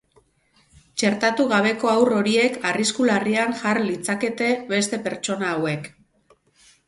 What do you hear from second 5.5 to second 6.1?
hauek.